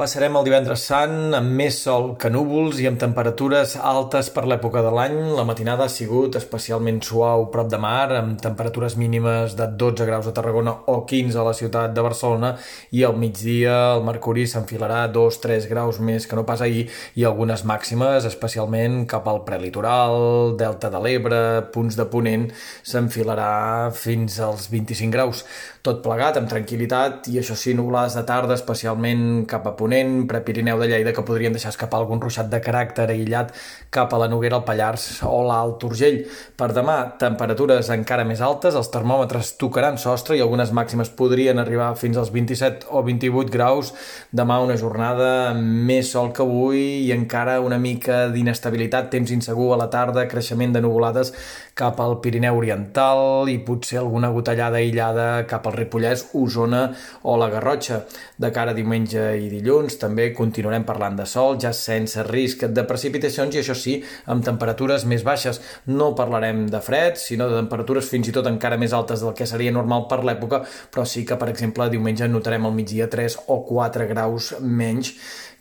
Passarem 0.00 0.32
el 0.38 0.46
divendres 0.46 0.80
sant 0.88 1.34
amb 1.36 1.50
més 1.58 1.76
sol 1.84 2.14
que 2.16 2.30
núvols 2.32 2.78
i 2.80 2.86
amb 2.88 2.96
temperatures 3.02 3.74
altes 3.84 4.30
per 4.32 4.46
l'època 4.48 4.80
de 4.80 4.88
l'any. 4.96 5.16
La 5.36 5.42
matinada 5.44 5.84
ha 5.84 5.92
sigut 5.92 6.38
especialment 6.40 7.02
suau 7.04 7.42
prop 7.52 7.68
de 7.68 7.76
mar, 7.76 8.06
amb 8.16 8.38
temperatures 8.40 8.96
mínimes 8.96 9.58
de 9.58 9.66
12 9.82 10.06
graus 10.08 10.30
a 10.30 10.32
Tarragona 10.32 10.72
o 10.88 11.02
15 11.10 11.36
a 11.36 11.44
la 11.44 11.52
ciutat 11.58 11.92
de 11.92 12.04
Barcelona 12.06 12.54
i 12.96 13.02
al 13.04 13.18
migdia 13.20 13.74
el 13.98 14.06
mercuri 14.06 14.46
s'enfilarà 14.48 15.02
2-3 15.12 15.68
graus 15.68 16.00
més 16.00 16.24
que 16.24 16.38
no 16.40 16.46
pas 16.48 16.64
ahir 16.64 16.86
i 17.20 17.28
algunes 17.28 17.66
màximes, 17.68 18.24
especialment 18.24 19.04
cap 19.04 19.28
al 19.28 19.42
prelitoral, 19.44 20.56
delta 20.56 20.88
de 20.88 21.04
l'Ebre, 21.04 21.42
punts 21.76 22.00
de 22.00 22.08
Ponent, 22.08 22.48
s'enfilarà 22.88 23.92
fins 23.92 24.40
als 24.48 24.70
25 24.72 25.12
graus. 25.12 25.44
Tot 25.84 26.00
plegat 26.04 26.40
amb 26.40 26.48
tranquil·litat 26.48 27.28
i 27.32 27.38
això 27.40 27.52
sí, 27.56 27.76
nuvolades 27.76 28.16
de 28.16 28.24
tarda, 28.24 28.56
especialment 28.56 29.44
cap 29.48 29.68
a 29.68 29.76
Ponent 29.76 29.88
Ponent, 29.90 30.28
Prepirineu 30.28 30.78
de 30.78 30.86
Lleida, 30.86 31.10
que 31.10 31.24
podrien 31.26 31.50
deixar 31.50 31.72
escapar 31.72 31.98
algun 31.98 32.20
ruixat 32.22 32.46
de 32.46 32.60
caràcter 32.62 33.08
aïllat 33.10 33.48
cap 33.90 34.12
a 34.14 34.20
la 34.22 34.28
Noguera, 34.30 34.60
el 34.60 34.66
Pallars 34.68 35.06
o 35.26 35.40
l'Alt 35.48 35.82
Urgell. 35.88 36.20
Per 36.54 36.68
demà, 36.76 36.94
temperatures 37.18 37.90
encara 37.90 38.22
més 38.28 38.38
altes, 38.38 38.76
els 38.78 38.90
termòmetres 38.94 39.56
tocaran 39.58 39.98
sostre 39.98 40.36
i 40.38 40.42
algunes 40.44 40.70
màximes 40.70 41.10
podrien 41.18 41.58
arribar 41.58 41.88
fins 41.98 42.20
als 42.22 42.30
27 42.30 42.86
o 42.94 43.02
28 43.02 43.50
graus. 43.50 43.90
Demà 44.30 44.60
una 44.62 44.76
jornada 44.78 45.56
més 45.58 46.12
sol 46.14 46.30
que 46.30 46.46
avui 46.46 46.84
i 47.08 47.10
encara 47.16 47.58
una 47.58 47.80
mica 47.82 48.28
d'inestabilitat, 48.30 49.10
temps 49.10 49.34
insegur 49.34 49.72
a 49.74 49.80
la 49.82 49.90
tarda, 49.90 50.28
creixement 50.30 50.78
de 50.78 50.84
nuvolades 50.86 51.34
cap 51.80 51.98
al 52.04 52.18
Pirineu 52.20 52.58
Oriental 52.60 53.48
i 53.48 53.56
potser 53.64 53.98
alguna 53.98 54.30
gotellada 54.34 54.78
aïllada 54.78 55.46
cap 55.50 55.66
al 55.66 55.78
Ripollès, 55.78 56.28
Osona 56.36 56.86
o 57.24 57.36
la 57.40 57.48
Garrotxa. 57.50 58.02
De 58.38 58.52
cara 58.54 58.74
a 58.74 58.76
diumenge 58.76 59.24
i 59.40 59.48
dilluns 59.80 59.96
també 60.00 60.30
continuarem 60.36 60.84
parlant 60.84 61.16
de 61.16 61.24
sol, 61.26 61.56
ja 61.60 61.72
sense 61.72 62.22
risc 62.26 62.66
de 62.68 62.84
precipitacions 62.84 63.54
i 63.54 63.60
això 63.62 63.74
sí, 63.74 63.96
amb 64.26 64.44
temperatures 64.44 65.06
més 65.08 65.24
baixes. 65.24 65.60
No 65.86 66.12
parlarem 66.14 66.66
de 66.70 66.80
fred, 66.84 67.16
sinó 67.16 67.48
de 67.48 67.56
temperatures 67.56 68.08
fins 68.08 68.28
i 68.28 68.34
tot 68.36 68.46
encara 68.46 68.76
més 68.76 68.92
altes 68.92 69.24
del 69.24 69.34
que 69.34 69.48
seria 69.48 69.72
normal 69.72 70.06
per 70.10 70.22
l'època, 70.24 70.64
però 70.92 71.06
sí 71.06 71.24
que, 71.24 71.38
per 71.40 71.48
exemple, 71.48 71.88
diumenge 71.90 72.28
notarem 72.28 72.66
al 72.66 72.76
migdia 72.76 73.08
3 73.08 73.38
o 73.48 73.62
4 73.68 74.08
graus 74.10 74.54
menys 74.60 75.14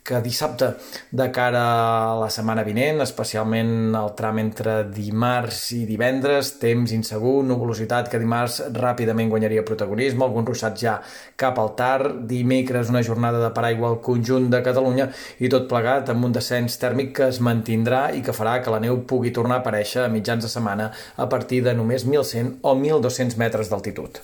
que 0.09 0.21
dissabte 0.25 0.71
de 1.13 1.27
cara 1.31 1.61
a 1.61 2.15
la 2.17 2.29
setmana 2.33 2.63
vinent, 2.65 3.03
especialment 3.05 3.93
el 3.99 4.09
tram 4.17 4.41
entre 4.41 4.79
dimarts 4.89 5.61
i 5.77 5.83
divendres, 5.85 6.55
temps 6.61 6.93
insegur, 6.95 7.43
nuvolositat 7.45 8.09
que 8.09 8.21
dimarts 8.21 8.59
ràpidament 8.73 9.29
guanyaria 9.29 9.65
protagonisme, 9.67 10.25
algun 10.25 10.49
ruixat 10.49 10.81
ja 10.81 10.97
cap 11.39 11.61
al 11.61 11.75
tard, 11.77 12.23
dimecres 12.29 12.89
una 12.89 13.05
jornada 13.05 13.43
de 13.43 13.53
paraigua 13.53 13.93
al 13.93 14.01
conjunt 14.09 14.49
de 14.49 14.63
Catalunya 14.65 15.09
i 15.39 15.53
tot 15.53 15.69
plegat 15.69 16.09
amb 16.09 16.25
un 16.25 16.35
descens 16.35 16.81
tèrmic 16.81 17.15
que 17.21 17.29
es 17.29 17.41
mantindrà 17.45 18.07
i 18.17 18.25
que 18.25 18.35
farà 18.35 18.59
que 18.63 18.73
la 18.73 18.81
neu 18.81 19.03
pugui 19.05 19.33
tornar 19.35 19.59
a 19.59 19.65
aparèixer 19.65 20.05
a 20.07 20.11
mitjans 20.11 20.45
de 20.45 20.51
setmana 20.51 20.91
a 21.17 21.29
partir 21.29 21.63
de 21.65 21.77
només 21.77 22.07
1.100 22.09 22.59
o 22.63 22.75
1.200 22.75 23.37
metres 23.37 23.69
d'altitud. 23.69 24.23